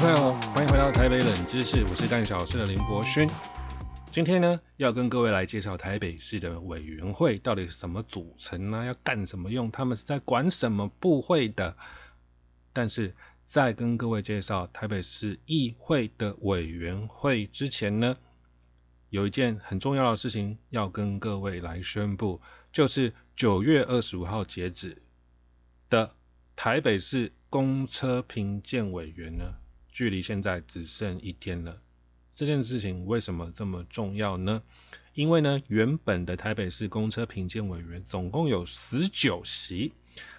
[0.00, 3.28] 朋友，欢迎回到台北冷知识，我是干小事的林博勋。
[4.10, 8.86] 今天呢，要跟各位来介绍台北市的委员会到底是什么组成呢？
[8.86, 9.70] 要干什么用？
[9.70, 11.76] 他们是在管什么部会的？
[12.72, 13.14] 但是
[13.44, 18.16] 在跟各位介绍台北市议会的委员会之前呢，
[19.10, 22.40] 有一件很重要的事情要跟各位来宣布，
[22.72, 25.02] 就是九月二十五号截止
[25.90, 26.14] 的
[26.56, 29.56] 台北市公车评鉴委员呢，
[29.92, 31.80] 距离现在只剩一天了。
[32.32, 34.62] 这件事情为什么这么重要呢？
[35.14, 39.92] 因为呢，原本的台北市公车评鉴委员总共有十九席，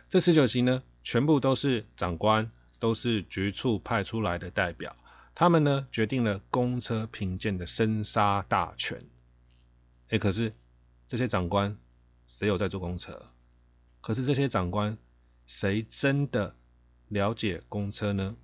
[0.10, 4.96] 这十九席呢，全部都是长官，都是局处派出来的代表。
[5.36, 9.04] 他们呢决定了公车评鉴的生杀大权。
[10.10, 10.54] 哎，可是
[11.08, 11.78] 这些长官
[12.28, 13.26] 谁有在坐公车？
[14.00, 14.98] 可是这些长官
[15.46, 16.56] 谁真的
[17.10, 18.36] 了解公车呢？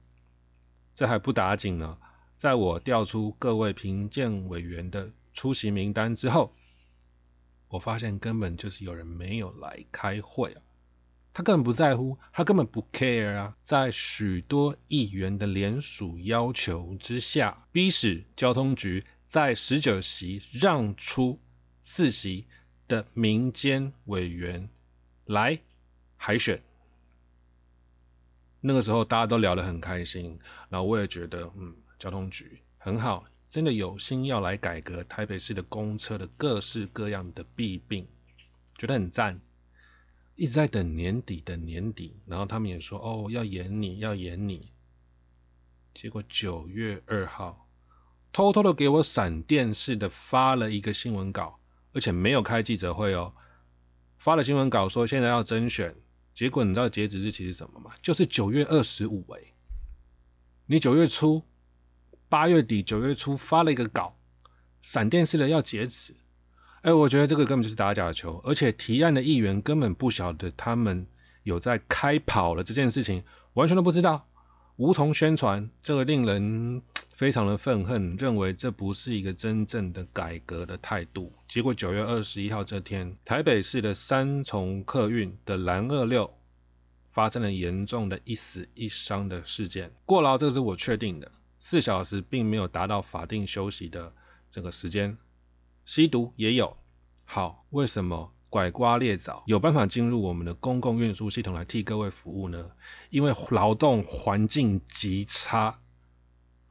[0.98, 1.96] 这还不打紧呢。
[2.38, 6.56] 在我调出各位评鉴委员的出席名单之后，
[7.68, 10.62] 我发现根本就是有人没有来开会啊。
[11.36, 13.56] 他根本不在乎，他根本不 care 啊！
[13.62, 21.40] 在许多议员的联署要求之下，逼使交通局在十九席让出
[21.84, 22.48] 四席
[22.88, 24.68] 的民间委员
[25.26, 25.60] 来
[26.16, 26.64] 海选。
[28.60, 38.08] 那个时候大家都聊得很开心，然后我也觉得，嗯，交通局很好，真的有心要来改革台北市的公车的各式各样的弊病，
[38.78, 39.40] 觉得很赞。
[40.36, 44.72] 一直在等年底，等年底，然后他们也说哦要演你，要演你。
[45.94, 47.68] 结果九月二号，
[48.32, 51.60] 偷偷的给我闪电式的发了一个新闻稿，
[51.94, 53.34] 而且没有开记者会哦，
[54.20, 55.96] 发了新闻稿说现在要甄选。
[56.38, 57.94] 结果你知道截止日期是什么吗？
[58.04, 59.40] 就是九月二十五哎。
[60.68, 61.42] 你九月初、
[62.30, 64.16] 八月底、九月初发了一个稿，
[64.84, 66.14] 闪电式的要截止。
[66.84, 71.08] 哎，我觉得这个根本就是打假球，而且提案的议员根本不晓得他们
[71.42, 73.24] 有在开跑了这件事情，
[73.54, 74.28] 完全都不知道，
[74.76, 76.84] 无从宣传，这个令人
[77.18, 81.34] 非常的愤恨，认为这不是一个真正的改革的态度。
[81.48, 86.32] 结果九月二十一号这天，台北市的三重客运的蓝二六
[87.12, 94.14] 发生了严重的一死一伤的事件，过劳，这个是我确定的，四小时并没有达到法定休息的
[94.52, 95.18] 这个时间。
[95.86, 96.78] 吸毒也有，
[97.26, 102.70] 好，为什么拐瓜裂枣有办法进入我们的公共运输系统来替各位服务呢？
[103.10, 105.80] 因为劳动环境极差，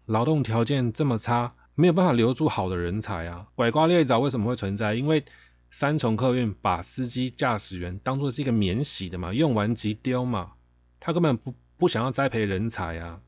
[0.07, 3.47] 劳动条件这么差，没有办法留住好的人才啊。
[3.55, 4.95] 拐瓜裂枣为什么会存在？
[4.95, 5.25] 因为
[5.71, 10.53] 三重客运把司机驾驶员当做是一个免洗的嘛，用完即丢嘛，
[11.01, 13.21] 他根本不不想要栽培人才啊，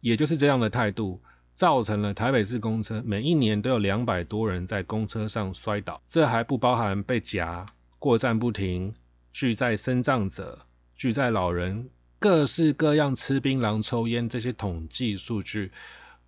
[0.00, 1.22] 也就是这样的态度。
[1.54, 7.64] 造成了台北市公车每一年都有两百多人在公车上摔倒，这还不包含被夹、
[8.00, 8.92] 过站不停、
[9.32, 15.70] 拒载身障者、拒载老人、各式各样吃槟榔、抽烟这些统计数据，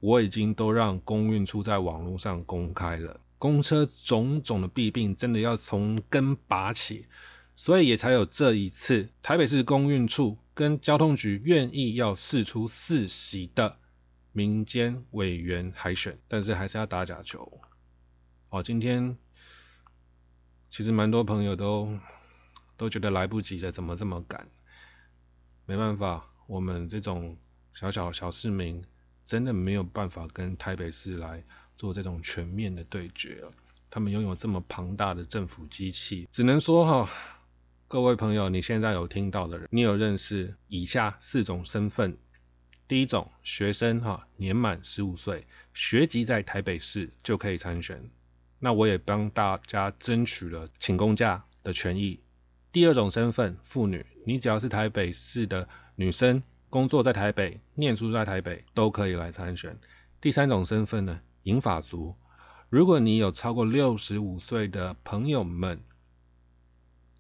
[0.01, 3.21] 我已经都让公运处在网络上公开了。
[3.39, 7.07] 公车种种的弊病，真的要从根拔起，
[7.55, 13.79] 所以也才有这一次台北市公运处跟交通局愿意要试出四席的。
[14.33, 17.61] 民间委员海选，但是还是要打假球。
[18.51, 19.17] 好，今天
[20.69, 21.99] 其实蛮多朋友都
[22.77, 24.49] 都觉得来不及了，怎么这么赶？
[25.65, 27.39] 没办法，我们这种
[27.73, 28.85] 小小小市民
[29.27, 31.45] 真的没有办法跟台北市来
[31.77, 33.53] 做这种全面的对决了。
[33.91, 37.11] 他们拥有这么庞大的政府机器，只能说哈，
[37.89, 42.17] 各位朋友，你现在有听到的人，你有认识以下四种身份？
[42.89, 48.11] 第一种学生哈，年满十五岁，学籍在台北市就可以参选。
[48.61, 52.21] 那我也帮大家争取了请公假的权益。
[52.71, 59.79] 第二种身份，妇女，你只要是台北市的女生，工作在台北，念书在台北，都可以来参选。
[60.21, 62.15] 第三种身份呢，银发族，
[62.69, 65.81] 如果你有超过六十五岁的朋友们，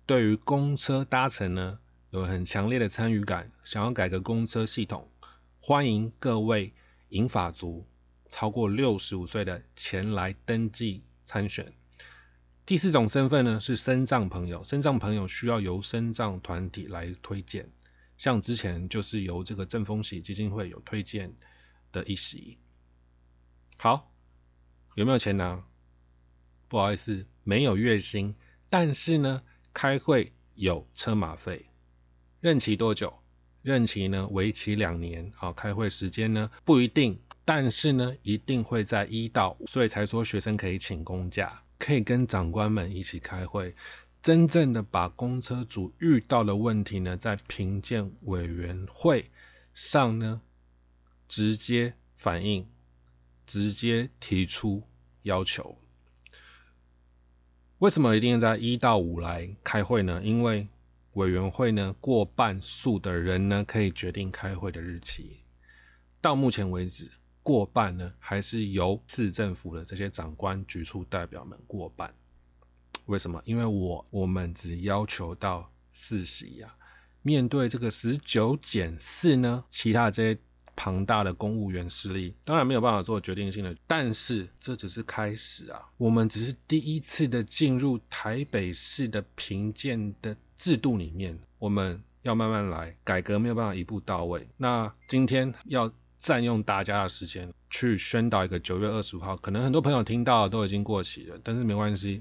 [0.04, 1.78] 对于公车搭乘呢，
[2.10, 5.08] 有很强烈的参与感，想要改革公车系统。
[5.60, 6.72] 欢迎各位
[7.08, 7.86] 银发族
[8.28, 11.72] 超过六十五岁的前来登记参选。
[12.64, 17.68] 第四种身份呢是身障朋友，身障朋友需要由身障团体来推荐，
[18.16, 21.34] 像之前就是由这个正风喜基金会有推荐
[21.92, 22.58] 的一席。
[23.76, 24.12] 好，
[24.94, 25.64] 有没有钱拿？
[26.68, 28.34] 不好意思，没有月薪，
[28.68, 29.42] 但是呢，
[29.72, 31.66] 开会有车马费。
[32.40, 33.12] 任期多久？
[33.62, 43.74] 任期呢为期两年，好，开会时间呢不一定，但是呢一定会在一到五，所以才说学生可以请公假，可以跟长官们一起开会，
[44.26, 49.30] 真正的把公车组遇到的问题呢，在评鉴委员会
[49.72, 50.42] 上呢
[51.28, 52.66] 直接反映，
[53.46, 54.82] 直接提出
[55.22, 55.78] 要求。
[57.78, 60.20] 为什么一定要在一到五来开会呢？
[60.24, 60.66] 因为
[61.12, 65.36] 委员会呢过半数的人呢可以决定开会的日期。
[66.20, 67.12] 到目前为止，
[67.44, 72.12] 过半呢还是由市政府的这些长官、局处代表们过半。
[73.06, 73.42] 为什么？
[73.44, 76.74] 因为我我们只要求到四十呀。
[77.22, 80.40] 面对这个十九减四呢，其他这些。
[80.78, 94.46] 庞大的公务员势力，当然没有办法做决定性的，但是这只是开始啊，我们只是第一次的进入台北市的评鉴的制度里面，我们要慢慢来，改革没有办法一步到位。
[94.58, 102.20] 那今天要占用大家的时间去宣导一个九月二十五号，可能很多朋友听到都已经过期了，但是没关系。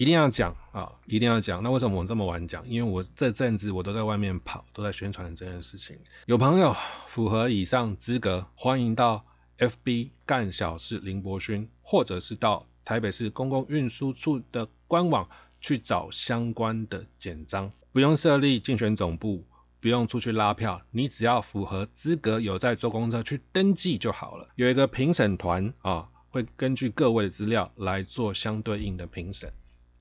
[0.00, 0.92] 一定要讲啊！
[1.04, 1.62] 一定要讲。
[1.62, 2.66] 那为什么我这么晚讲？
[2.66, 5.98] 因为我这阵子我都在外面跑，都在宣传这件事情。
[6.24, 6.74] 有朋友
[7.08, 9.26] 符合以上资格，欢迎到
[9.58, 15.28] FB 干小事林博勋，或者是到台北市公共运输处的官网
[15.60, 17.70] 去找相关的简章。
[17.92, 19.44] 不用设立竞选总部，
[19.82, 24.48] 不用出去拉票，你只要符合资格，有在坐公车去登记就好了。
[24.54, 29.52] 有一个评审团啊，会根据各位的资料来做相对应的评审。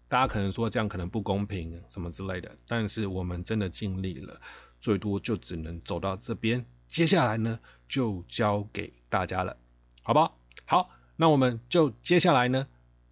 [0.10, 4.42] 大家可能说这样可能不公平什么之类的，但是我们真的尽力了，
[4.82, 9.56] 最多就只能走到这边，接下来呢就交给大家了，
[10.02, 10.38] 好不好？
[10.66, 12.68] 好，那我们就接下来呢，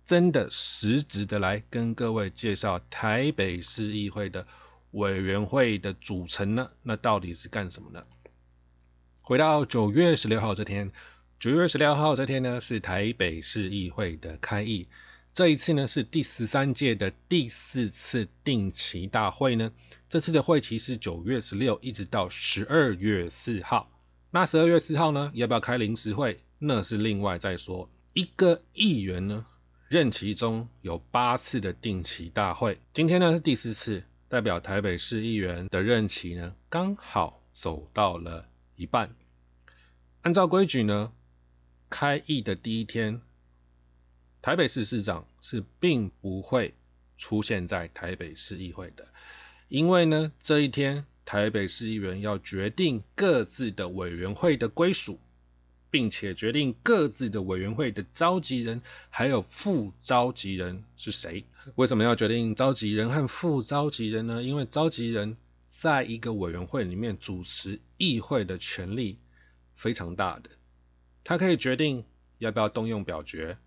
[0.07, 4.47] 真的实质的来跟各位介绍台北市议会的
[4.89, 8.01] 委员会的组成呢，那到底是干什么呢？
[9.21, 10.91] 回到九月十六号这天，
[11.39, 14.87] 九月十六号这天呢是台北市议会的开议。
[15.37, 19.71] 这一次呢是第十三届的第四次定期大会呢，
[20.09, 23.91] 这次的会期是九月十六一直到十二月四号。
[24.31, 26.39] 那十二月四号呢，要不要开临时会？
[26.57, 27.87] 那是另外再说。
[28.13, 29.45] 一个议员呢，
[29.89, 39.13] 任期中有八次的定期大会，今天呢是第四次，代表台北市议员的任期呢刚好走到了一半。
[40.23, 41.11] 按照规矩呢，
[41.91, 43.21] 开议的第一天。
[44.47, 46.73] 台北市市长是并不会
[47.17, 49.05] 出现在台北市议会的，
[49.67, 55.19] 因为呢，这一天台北市议员要决定各自的委员会的归属，
[55.91, 61.43] 并且决定各自的委员会的召集人还有副召集人是谁。
[61.75, 64.41] 为什么要决定召集人和副召集人呢？
[64.43, 65.35] 因为召集人
[65.71, 69.17] 在一个委员会里面主持议会的权力
[69.75, 70.51] 非常大的，
[71.25, 72.05] 他可以决定
[72.37, 73.57] 要不要动用表决。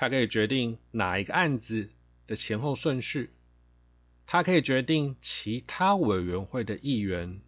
[0.00, 1.90] 他可以决定哪一个案子
[2.28, 3.32] 的前后顺序，
[4.26, 7.40] 他可以决定其他委员会的议员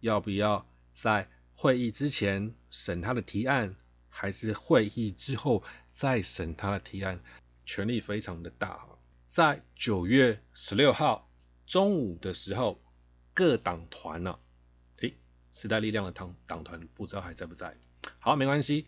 [0.00, 3.74] 要不要在会议之前审他的提案，
[4.10, 5.62] 还是会议之后
[5.94, 7.20] 再审他的提案，
[7.64, 8.86] 权力非常的大。
[9.30, 11.26] 在九月十六号
[11.66, 12.78] 中午的时候，
[13.32, 14.38] 各党团呢，
[14.98, 15.14] 诶，
[15.52, 17.78] 时代力量的党党团不知道还在不在？
[18.18, 18.86] 好，没关系，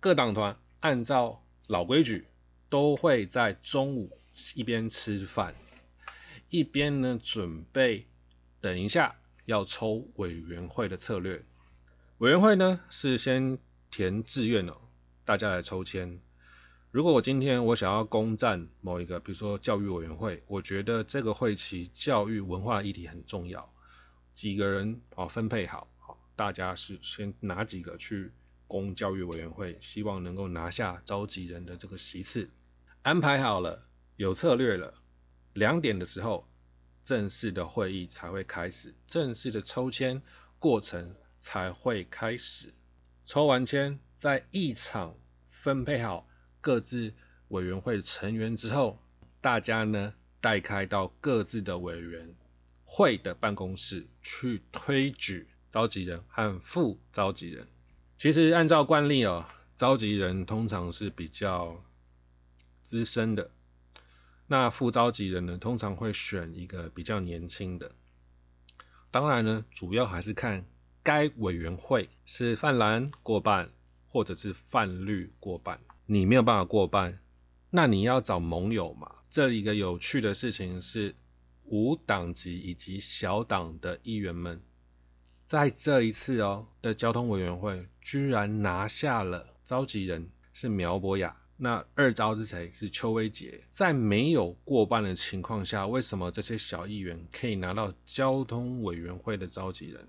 [0.00, 1.44] 各党团按照。
[1.70, 2.26] 老规矩，
[2.68, 4.18] 都会在中午
[4.56, 5.54] 一边吃饭，
[6.48, 8.08] 一边呢准备
[8.60, 11.44] 等一下要抽委员会的策略。
[12.18, 13.56] 委员会呢是先
[13.88, 14.78] 填志愿哦，
[15.24, 16.18] 大家来抽签。
[16.90, 23.72] 如果我今天我想要攻占某一个，比如说教育委员会，我觉得这个会期教育文化议题很重要，
[24.34, 25.86] 几个人啊分配好，
[26.34, 28.32] 大家是先哪几个去？
[28.70, 32.48] 公教育委员会希望能够拿下召集人的这个席次，
[33.02, 34.94] 安排好了，有策略了。
[35.54, 36.48] 两点的时候，
[37.04, 40.22] 正式的会议才会开始，正式的抽签
[40.60, 42.72] 过程才会开始。
[43.24, 45.16] 抽完签，在议场
[45.48, 46.28] 分配好
[46.60, 47.12] 各自
[47.48, 49.00] 委员会成员之后，
[49.40, 52.36] 大家呢带开到各自的委员
[52.84, 57.66] 会的办公室去推举召集人和副召集人。
[58.20, 59.46] 其实按照惯例哦，
[59.76, 61.82] 召集人通常是比较
[62.82, 63.50] 资深的，
[64.46, 67.92] 那副召集人呢，通常会选一个比较年轻的。
[69.10, 70.66] 当然呢，主要还是看
[71.02, 73.70] 该委员会是泛蓝过半，
[74.10, 75.80] 或者是泛绿过半。
[76.04, 77.20] 你没有办法过半，
[77.70, 79.14] 那你要找盟友嘛。
[79.30, 81.14] 这一个有趣的事情是，
[81.64, 84.60] 无党籍以及小党的议员们
[85.50, 92.70] 在这一次哦的交通委员会，居然拿下了召集人是苗博雅，那二招是谁？
[92.70, 93.64] 是邱威杰。
[93.72, 100.06] 在没有过半的情况下，为什么这些小议员可以拿到交通委员会的召集人？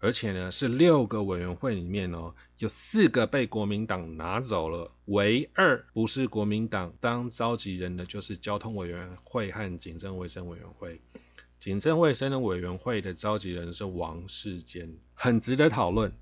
[0.00, 11.00] 而且呢，是六个委员会里面哦，有四个被国民党拿走了，唯二不是国民党当召集人的，就是交通委员会和警政卫生委员会。
[11.60, 16.12] 警政卫生的委员会的召集人是王世坚，很值得讨论。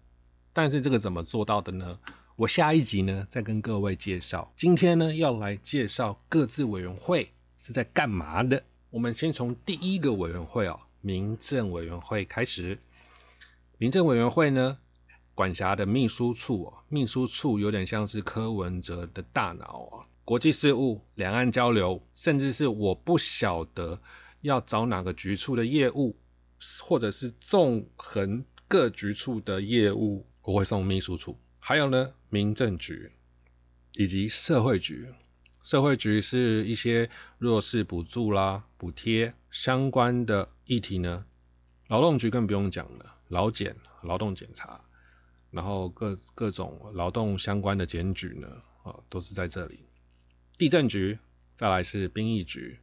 [0.55, 1.99] 但是这个怎么做到的呢？
[2.37, 4.51] 我下一集呢再跟各位介绍。
[4.57, 8.63] 今天呢要来介绍各自委员会是在干嘛的。
[8.89, 12.79] 我们先从第一个委员会哦，民政委员会开始。
[13.77, 14.79] 民政委员会呢，
[15.35, 24.01] 管辖的秘书处哦，秘书处有点像是柯文哲的大脑啊，国际事务、两岸交流，甚至是我不晓得
[24.47, 26.17] 要找哪个局处的业务，
[26.81, 31.39] 或者是纵横各局处的业务，我会送秘书处。
[31.59, 33.13] 还有呢，民政局
[33.93, 35.09] 以及社会局，
[35.63, 41.27] 社会局是一些弱势补助啦、补贴相关的议题呢，
[41.89, 43.15] 劳动局更不用讲了。
[43.29, 44.81] 劳检、劳动检查，
[45.51, 48.47] 然后各各种劳动相关的检举呢，
[48.85, 49.81] 啊，都是在这里。
[50.57, 51.19] 地震局，
[51.57, 52.79] 再来是兵役局。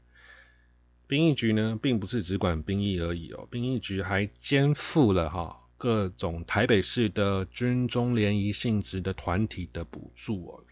[1.08, 10.64] 兵役局呢，并不是只管兵役而已哦，兵役局还肩负了哈各种台北市的军中联谊性质的团体的补助哦。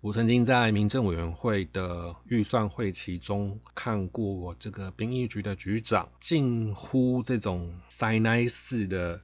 [0.00, 9.22] 我曾经在民政委员会的预算会期中看过我这个兵役局的局长近乎这种塞奶式的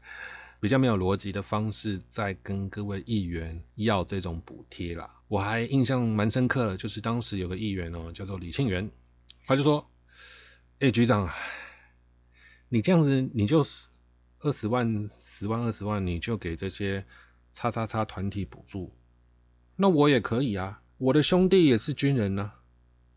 [0.59, 5.11] 比较没有逻辑的方式，在跟各位议员要这种补贴啦。
[5.29, 8.91] 我还印象蛮深刻的，就是当时有个议员哦，叫做李庆元，
[9.51, 9.91] 他就说
[10.79, 11.29] ：“哎，局长，
[12.69, 13.67] 你这样子你就
[14.39, 17.05] 二十万、十万、二十万，你就给这些
[17.53, 18.95] 叉叉叉团体补助。”
[19.75, 22.53] 那我也可以啊，我的兄弟也是军人呢。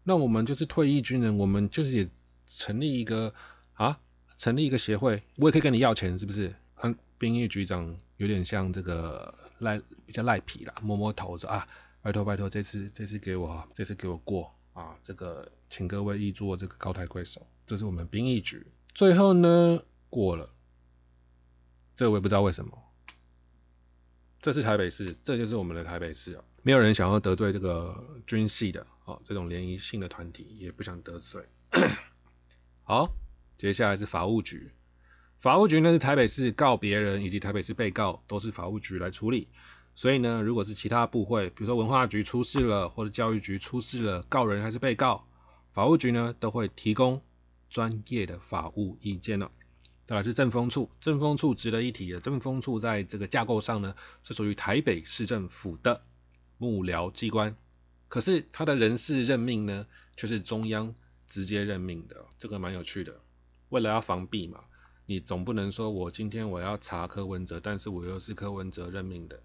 [0.02, 2.10] 那我们就是退役军人，我们就是也
[2.48, 3.36] 成立一个
[3.74, 4.00] 啊，
[4.40, 6.56] 成立一个协会，我也可以跟你要钱，是不是？
[6.82, 11.68] 嗯，兵役局长有点像这个赖，比较赖皮啦，摸摸头说啊，
[12.02, 18.68] 拜托拜托，这次这次给我，这次给我过啊，这个请各位议做这个高抬贵手，这是我们兵役局。
[18.94, 20.50] 最后呢，过了，
[21.96, 22.78] 这我也不知道为什么。
[24.42, 26.44] 这是台北市，这就是我们的台北市啊。
[26.64, 31.46] 没有人想要得罪这个军系的哦，这种联谊性的团体也不想得罪。
[32.84, 33.14] 好，
[33.58, 34.72] 接下来是法务局。
[35.40, 39.50] 法务局呢是台北市告别人以及台北市被告都是法务局来处理。
[39.96, 45.28] 所以呢，如果是其他部会，比如说文化局出事了，或者教育局出事了，告人还是被告，
[45.72, 47.22] 法务局呢都会提供
[47.70, 49.52] 专业的法务意见了。
[50.06, 56.02] 再来是政风处，政风处值得一提的，政风处在这个架构上呢，是属于台北市政府的
[56.58, 57.56] 幕僚机关，
[58.10, 59.86] 可是他的人事任命呢，
[60.18, 60.94] 却是中央
[61.30, 63.22] 直接任命的，这个蛮有趣的。
[63.70, 64.60] 为了要防弊嘛，
[65.06, 69.42] 你总不能说我今天我要查柯文哲，但是我又是柯文哲任命的，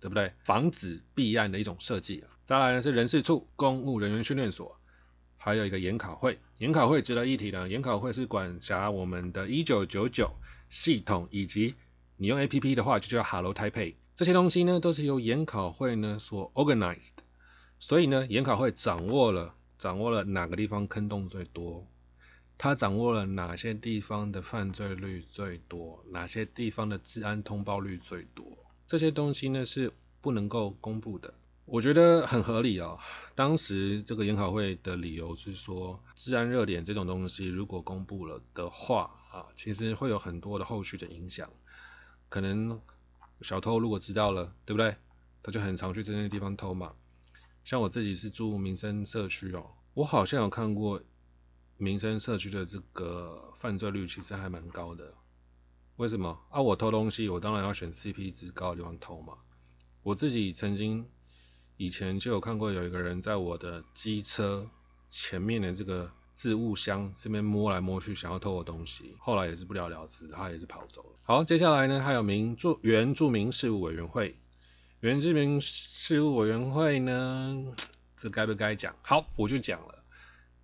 [0.00, 0.32] 对不对？
[0.44, 2.28] 防止弊案的一种设计啊。
[2.44, 4.78] 再来呢是人事处，公务人员训练所。
[5.36, 7.68] 还有一个研考会，研考会值得一提呢。
[7.68, 10.30] 研考会是管辖我们的1999
[10.68, 11.76] 系统，以及
[12.16, 17.12] 你用 A P P 的话就叫 Hello Taipei，这些东西呢都是由研考会呢所 organized。
[17.78, 21.86] 所以呢，研考会掌握了掌握了哪个地方坑洞最多，
[22.58, 28.46] 他掌握了哪些地方的犯罪率最多，哪些地方的治安通报率最多，
[28.86, 31.34] 这些东西呢是不能够公布的。
[31.64, 32.98] 我觉得很合理哦。
[33.34, 41.50] 当时这个研讨会的理由是说，治安热点这种东西如果公布了的话啊，其实会有很多的后续的影响。
[42.28, 42.80] 可能
[43.40, 44.96] 小偷如果知道了，对不对？
[45.42, 46.94] 他就很常去这些地方偷嘛。
[47.64, 51.02] 像我自己是住民生社区哦，我好像有看过
[51.76, 55.12] 民生社区的这个犯罪率其实还蛮高的。
[55.96, 56.38] 为什么？
[56.50, 59.34] 啊，我偷东西，我当然要选 CP 值高的地方偷嘛。
[60.02, 61.06] 我自己曾经。
[61.78, 64.66] 以前就有看过有一个人在我的机车
[65.10, 71.18] 前面的这个置物箱这边摸来摸去，想要偷我东西，后来也是不了了之，他也是跑走了。
[71.24, 74.36] 好，接下来呢还有民住原住民事务委员会，
[75.00, 77.74] 原住民事务委员会呢，
[78.16, 78.96] 这该不该讲？
[79.02, 80.02] 好，我就讲了。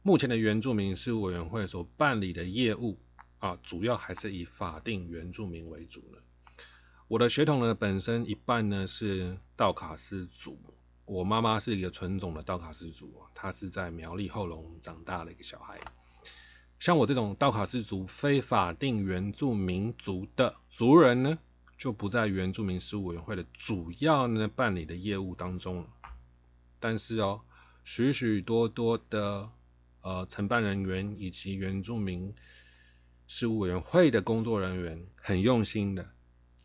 [0.02, 2.98] 目前的原住民事务委员会所办理的业务
[3.42, 6.18] 啊，主要还是以法定原住民为主的。
[7.08, 10.56] 我的血统呢，本身一半呢是道卡斯族。
[11.06, 15.80] 我妈妈是一个纯种的道卡斯族，她是在苗栗后龙长大的一个小孩。
[16.78, 21.36] 像我这种道卡斯族非法定原住民族的族人呢，
[21.76, 25.88] 就不在原住民事务委员会的主要呢办理的业务当中了。
[26.78, 27.40] 但是哦，
[27.82, 29.50] 许许多多的
[30.02, 32.32] 呃承办人员以及原住民
[33.34, 36.06] 事务委员会的工作人员，很用心的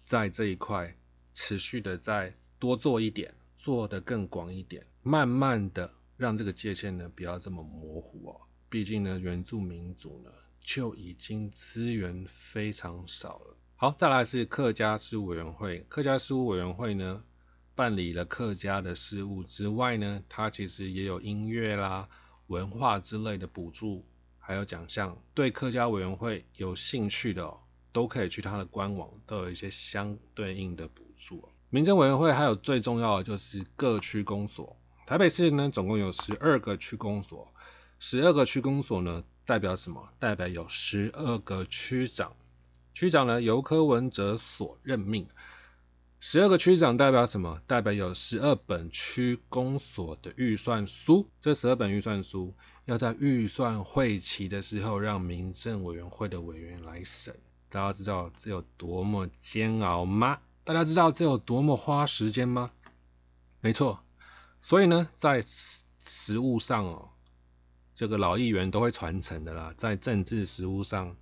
[0.04, 0.98] 在这一块
[1.34, 8.42] 持续的再多做一点，做得更广一点，慢慢的让这个界限呢不要这么模糊哦。
[8.68, 13.56] 毕竟呢，原住民族呢就已经资源非常少了。
[13.78, 15.86] 好，再来是客家事务委员会。
[15.88, 17.24] 客家事务委员会呢，
[17.76, 22.10] 办理了客家的事务之外呢，它其实也有音乐啦、
[22.48, 24.04] 文化之类的补助，
[24.48, 25.18] 还有奖项。
[25.34, 27.54] 对客家委员会有兴趣的，
[27.92, 31.50] 都可以去它的官网，都有一些相对应的补助。
[31.70, 34.78] 民政委员会还有最重要的就是各区公所。
[35.06, 37.54] 台北市呢，总共有十二个区公所。
[38.00, 40.08] 十二个区公所呢，代表什么？
[40.18, 42.34] 代表有十二个区长，
[42.94, 45.28] 区长呢由柯文哲所任命。
[46.22, 47.62] 十二个区长代表什么？
[47.68, 51.30] 代表有十二本区公所的预算书。
[51.42, 52.56] 这十二本预算书
[52.88, 57.36] 要在预算会期的时候让民政委员会的委员来审。
[57.70, 60.40] 大家知道这有多么煎熬吗？
[60.64, 62.70] 大家知道这有多么花时间吗？
[63.60, 64.00] 没错，
[64.62, 65.44] 所以呢，在
[66.00, 67.10] 实务上哦。
[67.94, 71.18] 这个老议员都会传承的啦，在政治实务上，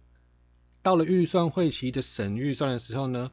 [0.83, 3.31] 到了预算会期的审预算的时候呢，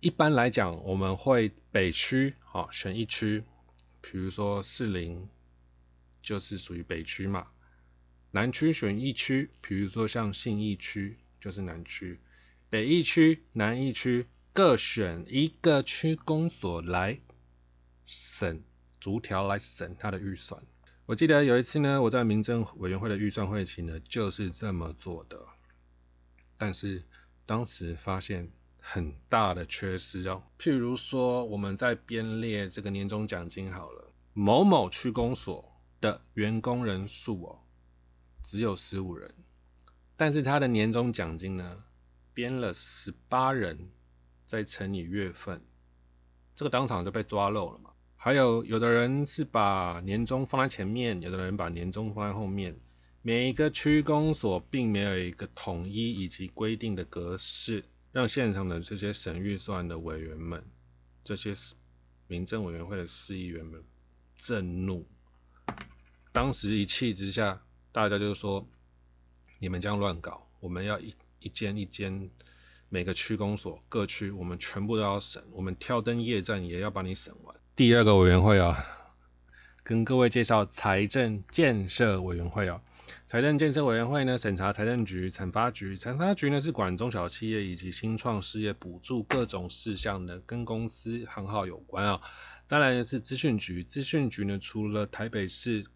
[0.00, 3.44] 一般来讲我们会北区好选一区，
[4.02, 5.26] 比如说士林
[6.26, 7.46] 就是属于北区嘛，
[8.32, 12.18] 南区选一区，比如说像信义区就是南区，
[12.68, 17.20] 北一区、南一区各选一个区公所来
[18.06, 18.64] 审，
[18.98, 20.60] 逐条来审它的预算。
[21.06, 25.46] 我记得有一次呢，我在民政委员会的预算会期呢，就是这么做的。
[26.58, 27.04] 但是
[27.46, 35.75] 当时发现很大的缺失哦，譬如说我们在编列这个年终奖金好了，某某区公所
[36.06, 37.58] 的员工人数哦，
[38.44, 39.34] 只有十五人，
[40.16, 41.82] 但是他的年终奖金呢，
[42.32, 43.90] 编了十八人，
[44.46, 45.60] 再乘以月份，
[46.54, 47.90] 这个当场就被抓漏了嘛。
[48.16, 52.76] 还有有的人是把年终放在前面，有的人把年终放在后面。
[53.22, 60.64] 每一个区公所并没有一个统一以及规定的格式，让现场的这些省预算的委员们，
[61.24, 61.52] 这些
[62.28, 63.82] 民政委员会的市议员们
[64.36, 65.04] 震怒。
[66.36, 68.68] 当时一气之下，大家就说：
[69.58, 72.28] 你们这样乱搞，我们要一一间一间
[72.90, 77.56] 每个区公所各区，我们全部都要审，我们挑灯夜战也要把你审完。
[77.74, 78.84] 第二个委员会啊，
[79.82, 82.82] 跟各位介绍财政建设委员会啊。
[83.26, 85.96] 财政建设委员会呢，审查财政局、产发局。
[85.96, 92.20] 产发局呢是管中小企业以及新创事业补助各种事项的，跟公司行号有关啊。
[92.66, 95.86] 再来呢是资讯局，资讯局呢除了台北市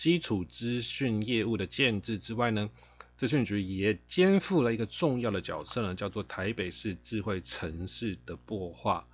[0.00, 2.70] 基础资讯业务的建制之外呢，
[3.18, 9.06] 资讯局也肩负了一个重要的角色呢，叫做台北市智慧城市的擘画。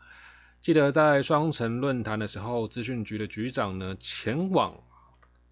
[0.60, 4.80] 记得在双城论坛的时候，资讯局的局长呢前往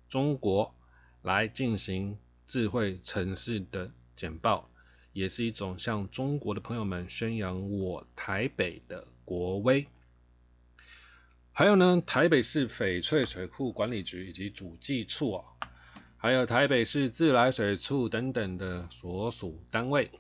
[0.09, 0.73] 中国
[1.20, 2.16] 来进行
[2.47, 4.70] 智慧城市的简报，
[5.12, 9.88] 也是一种向中国的朋友们宣扬我台北的国威。
[11.57, 15.45] 还有呢，台北市翡翠水库管理局以及主计处啊，
[16.17, 20.11] 还有台北市自来水处等等的所属单位。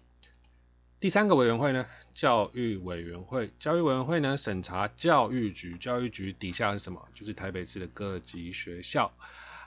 [1.00, 3.50] 第三个委员会呢，教育委员会。
[3.58, 5.76] 教育委员会呢，审查教育局。
[5.76, 7.04] 教育局底下是什么？
[7.14, 9.12] 就是台北市的各级学校。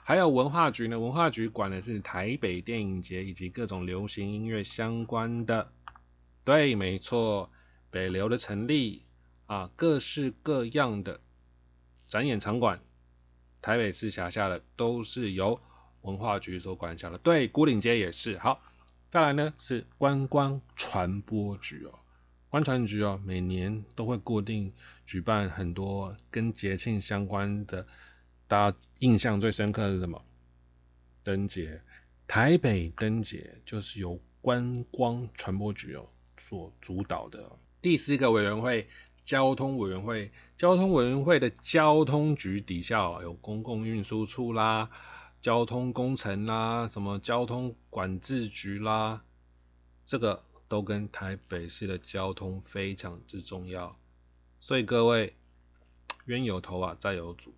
[0.04, 5.70] 还有文化局呢，文化局管的是台北电影节以及各种流行音乐相关的。
[6.44, 7.50] 对，没错，
[7.90, 9.02] 北流的成立
[9.44, 11.20] 啊，各式各样的
[12.08, 12.80] 展演场馆，
[13.62, 15.60] 台北市辖下的都是由
[16.02, 17.18] 文化局所管辖的。
[17.18, 18.38] 对，孤岭街也是。
[18.38, 18.62] 好。
[19.10, 21.98] 再来呢是观光传播局哦，
[22.50, 24.70] 观传局哦，每年都会固定
[25.06, 27.86] 举办很多跟节庆相关的，
[28.46, 30.22] 大家印象最深刻的是什么？
[31.24, 31.80] 灯节，
[32.26, 37.50] 台北灯节就是由观光传播局哦所主导的。
[37.80, 38.86] 第四个委员会，
[39.28, 44.88] 交通委员会，交通委员会的交通局底下有公共运输处啦。
[45.42, 49.22] 交通工程啦，什么交通管制局啦，
[50.06, 53.98] 这个都跟台北市的交通非常之重要。
[54.60, 55.36] 所以各位
[56.24, 57.54] 冤有头啊，债有主。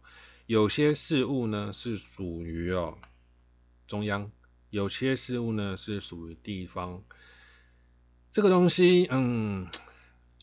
[0.46, 2.98] 有些事物呢是属于哦
[3.87, 4.33] 中央，
[4.70, 7.04] 有些事物呢是属于地方。
[8.33, 9.68] 这个东西，嗯，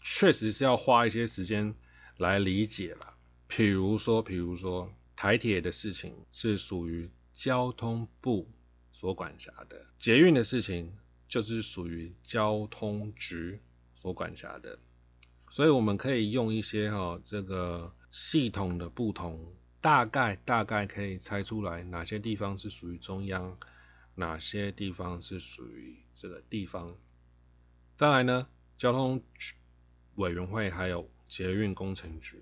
[0.09, 1.75] 确实是要花一些时间
[2.17, 3.13] 来理解了。
[3.47, 8.49] 比如说，比如说台铁的事情是属于交通部
[8.91, 10.93] 所管辖的，捷运的事情
[11.27, 13.59] 就是属于交通局
[13.95, 14.79] 所管辖的。
[15.49, 23.57] 所以我们可以用一些哈这个系统的不同，大概大概可以猜出来哪些地方是属于中央，
[24.15, 26.95] 哪些地方是属于这个地方。
[27.97, 29.21] 再来呢，交通
[30.17, 32.37] 委员会还有捷运工程局，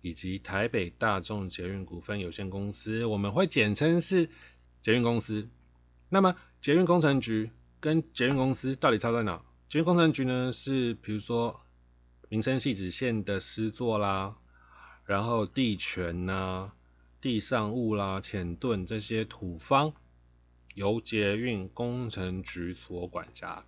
[0.00, 4.30] 以及台北大众捷运股份有限公司，我们会简称是
[4.80, 5.50] 捷运公司。
[6.08, 7.50] 那么捷运工程局
[7.80, 9.44] 跟捷运公司到底差在哪？
[9.68, 11.60] 捷运工程局呢是比如说。
[12.28, 14.38] 民生系子线的施作啦，
[15.04, 16.72] 然后地权呐、
[17.20, 19.92] 地上物啦、浅盾这些土方，
[20.74, 23.66] 由捷运工程局所管辖，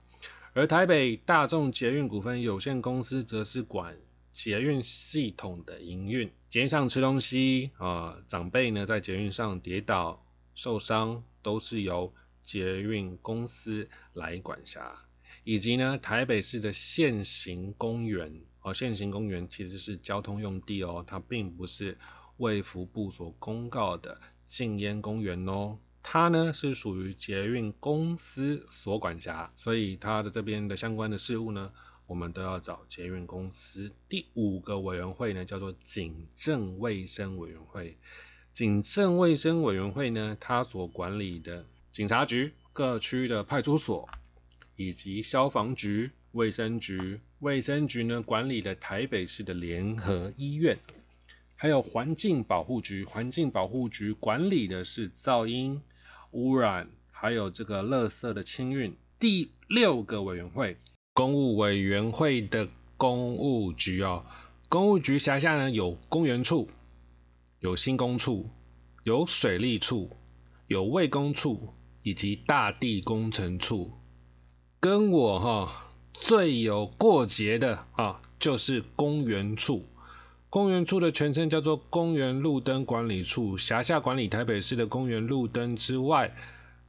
[0.57, 3.97] 而台北大众捷运股份有限公司则是管
[4.33, 6.31] 捷运系统的营运。
[6.49, 12.15] 捷运上吃东西啊，长辈呢在捷运上跌倒受伤，都是由
[12.45, 14.97] 捷运公司来管辖。
[15.43, 21.99] 以及呢，台北市的现行公园哦，现行公园其实是交通用地哦，它并不是
[22.37, 31.73] 卫福部所公告的禁烟公园哦，它呢是属于捷运公司所管辖，所以它的这边的相关的事务呢，
[32.07, 33.91] 我们都要找捷运公司。
[34.09, 37.97] 第五个委员会呢，叫做警政卫生委员会，
[38.53, 44.09] 警政卫生委员会呢，它所管理的警察局、各区的派出所。
[44.77, 50.81] 以及消防局、卫生局，卫生局呢管理的台北市的联合医院，
[51.55, 55.81] 还有环境保护局，环境保护局管理的是噪音、
[56.35, 58.97] 污染，还有这个垃圾的清运。
[59.21, 60.77] 第六个委员会，
[61.13, 64.25] 公务委员会的公务局哦，
[64.69, 66.69] 公务局辖下呢有公园处、
[67.61, 68.51] 有新工处、
[69.05, 70.11] 有水利处、
[70.67, 73.93] 有卫工处以及大地工程处。
[74.81, 79.87] 跟我哈最有过节的啊，就是公园处。
[80.55, 86.33] 公园处的全称叫做公园路灯管理处，辖下管理台北市的公园路灯之外，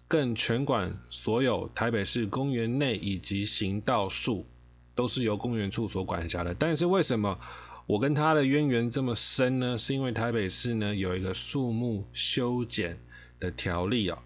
[0.07, 4.45] 更全管所有台北市公园内以及行道树，
[4.93, 6.53] 都是由公园处所管辖的。
[6.53, 7.39] 但是为什么
[7.87, 9.79] 我跟他的渊源这么深呢？
[9.79, 12.99] 是因为台北市呢有一个树木修剪
[13.39, 14.19] 的条例啊，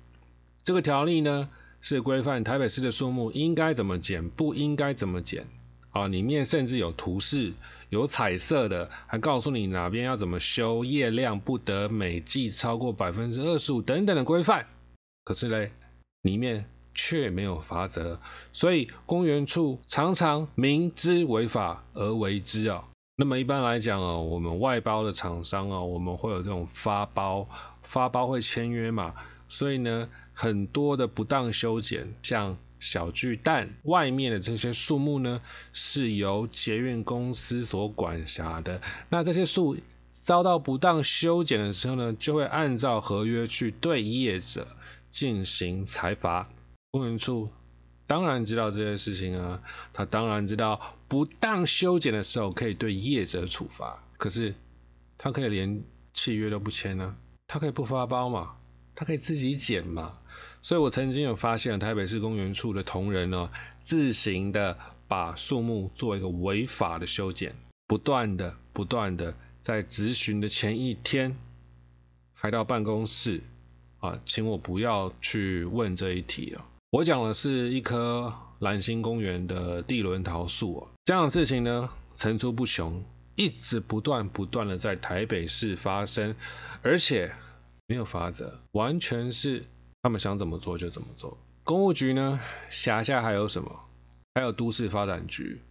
[0.65, 1.49] 这个条例呢。
[1.81, 5.47] 是规范台北市的树木应该怎么剪，不应该怎么剪
[5.91, 6.07] 啊？
[6.07, 7.53] 里面甚至有图示，
[7.89, 14.67] 有彩色的，还告诉你哪边要怎么修，叶量不得每季超过百分之二十五等等的规范。
[15.23, 15.71] 可是嘞，
[16.21, 18.19] 里面却没有法则，
[18.51, 22.85] 所以公园处常常明知违法而为之啊。
[23.15, 27.47] 那么一般来讲哦，我们外包的厂商哦，我们会有这种发包，
[27.83, 29.15] 发包会签约嘛，
[29.47, 30.09] 所以呢。
[30.41, 35.41] 很多的不当修剪，像小巨蛋外面的这些树木呢，
[35.73, 38.81] 是由捷运公司所管辖的。
[39.09, 39.77] 那这些树
[40.11, 44.67] 遭到不当修剪的时候呢，就会按照合约去对业者
[45.11, 46.49] 进行裁罚。
[46.91, 47.49] 公园处
[48.07, 49.61] 当然知道这些事情啊，
[49.93, 54.55] 他当然知道不当修剪的时候可以对业者处罚，可是
[55.17, 57.15] 他可以连契约都不签呢，
[57.45, 58.55] 他可以不发包嘛，
[58.95, 60.17] 他可以自己剪嘛。
[60.61, 63.49] 所以我曾经有发现台北市公园处的同仁呢，
[63.83, 67.55] 自行的把树木做一个违法的修剪，
[67.87, 71.37] 不断的、不断的在执询的前一天，
[72.33, 73.41] 还到办公室
[73.99, 76.65] 啊，请我不要去问这一题啊。
[76.91, 86.35] 我讲的是一棵蓝星公园的地轮桃树啊，这样的事情呢层出不穷，一直不断不断的在台北市发生，
[86.81, 87.33] 而且
[87.87, 89.65] 没有法则，完全是。
[90.09, 91.37] 他们想怎么做就怎么做。
[91.63, 92.39] 公务局呢，
[92.71, 93.79] 辖下还有什么？
[94.33, 95.61] 还有都市发展局，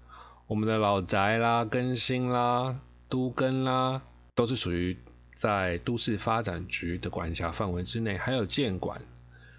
[0.47, 4.01] 我们的老宅啦、更新啦、都更啦，
[4.37, 4.97] 都是属于
[5.35, 8.17] 在都市发展局的管辖范围之内。
[8.17, 9.03] 还有建管，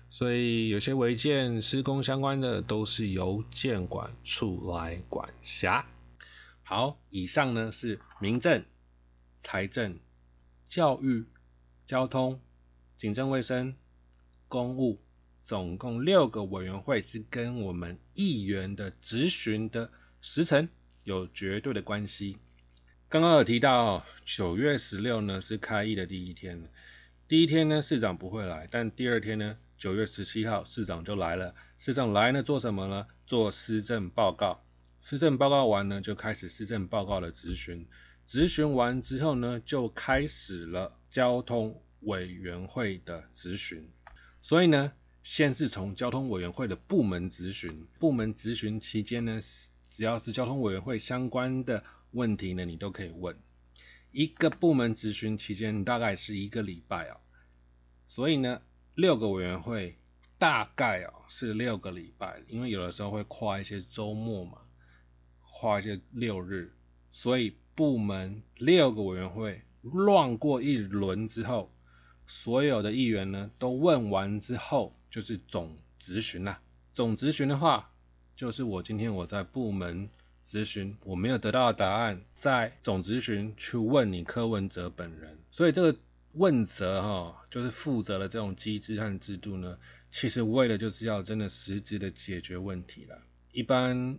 [0.10, 5.86] 所以有些违建施工相关的，都是由建管处来管辖。
[6.63, 8.63] 好，以上呢是民政、
[9.44, 10.00] 财政、
[10.70, 11.26] 教育、
[11.86, 12.39] 交通、
[12.96, 13.76] 警政卫生。
[14.50, 15.00] 公务
[15.44, 20.68] 总共六个委员会是跟我们议员的质询的时程
[21.04, 22.38] 有绝对的关系。
[23.08, 26.68] 刚刚有提到九月十六呢是开议的第一天，
[27.28, 33.08] 第一天呢市长不会来，但第二天呢九月十七号市长就来了，市长来呢做什么呢？
[33.26, 34.64] 做施政报告。
[35.00, 37.88] 施政报告完呢，就开始施政报告的质询。
[38.26, 43.88] 质询完之后呢，就开始了交通委员会的质询。
[44.41, 49.39] 所以呢，先是从交通委员会的部门咨询，部门咨询期间呢，
[49.91, 53.38] 只要是交通委员会相关的问题呢，你都可以问。
[54.12, 57.17] 一个部门咨询期间大概是一个礼拜啊，
[58.08, 58.62] 所以呢，
[58.95, 59.99] 六个委员会
[60.39, 64.58] 大概啊是六个礼拜，因为有的时候会跨一些周末嘛，
[65.41, 66.73] 跨一些六日，
[67.12, 71.71] 所以部门六个委员会乱过一轮之后，
[72.30, 76.62] 所有的议员呢都问完之后，就是总咨询啦。
[76.94, 77.92] 总咨询的话，
[78.38, 80.10] 就是我今天我在部门。
[80.46, 86.00] 咨询我没有得到的答案，在总咨询去问你柯文哲本人，所以这个
[86.34, 89.78] 问责哈，就是负责的这种机制和制度呢，
[90.10, 93.22] 其实为了就是要真的实质的解决问题了。
[93.52, 94.18] 一般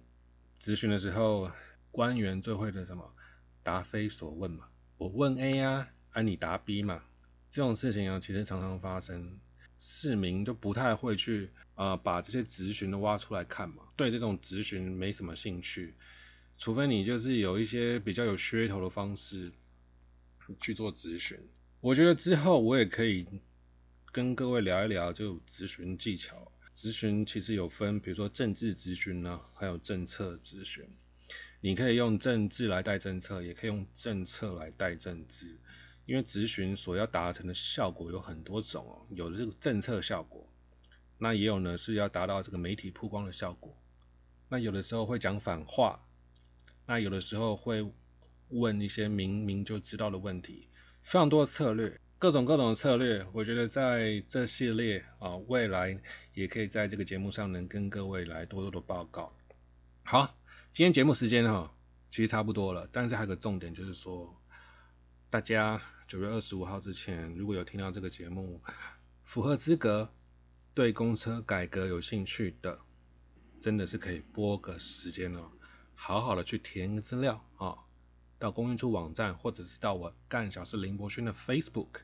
[0.62, 1.50] 咨询的时候，
[1.90, 3.12] 官员最会的什么
[3.64, 4.68] 答非所问嘛，
[4.98, 7.02] 我问 A 呀，啊你答 B 嘛，
[7.50, 9.38] 这种事情啊其实常常发生，
[9.78, 15.94] 市民就不太会去啊把这些咨询都挖出来看嘛，对这种咨询没什么兴趣。
[16.58, 19.50] 除非你就是有一些比较有噱头的方式
[20.60, 21.38] 去做咨询，
[21.80, 23.26] 我觉得之后我也可以
[24.12, 26.52] 跟各位聊一聊就咨询技巧。
[26.76, 30.84] 咨询其实有分，比如说政治咨询呢，还有政策咨询。
[31.60, 35.58] 你可以用政治来带政策，也可以用政策来带政治。
[36.10, 40.44] 因为咨询所要达成的效果有很多种哦，有的这个政策效果，
[41.18, 43.72] 那也有呢是要达到这个媒体曝光的效果。
[44.48, 46.04] 那有的时候会讲反话。
[46.84, 47.88] 那有的时候会
[48.48, 50.66] 问一些明明就知道的问题，
[51.04, 55.96] 非常多的策略，各种各种的策略，我觉得在这系列啊，未来
[56.34, 59.32] 也可以在这个节目上能跟各位来多多的报告。
[60.02, 60.34] 好，
[60.72, 61.72] 今天节目时间哈，
[62.10, 64.39] 其实差不多了，但是还有个重点就是说，
[65.30, 68.60] 大家九月二十五号之前如果有听到这个节目，
[69.22, 70.12] 符合资格，
[70.74, 72.80] 对公车改革有兴趣的，
[73.60, 75.52] 真的是可以拨个时间哦。
[75.94, 77.78] 好好的去填个资料啊，
[78.40, 82.00] 到公运处网站，或者是到我干小事林博勋的 Facebook，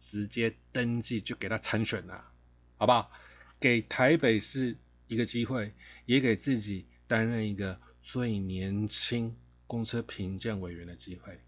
[0.00, 2.32] 直接登记就给他参选了，
[2.78, 3.12] 好不好？
[3.60, 5.74] 给台北市一个机会，
[6.06, 11.38] 也给自己担任一个最年轻公车评鉴委员的机会。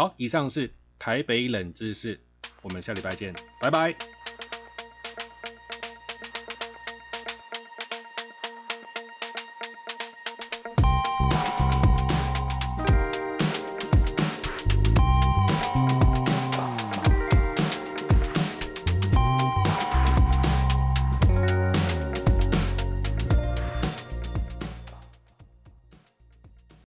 [0.00, 2.18] 好，以上是台北冷知识，
[2.62, 3.94] 我们下礼拜见，拜拜。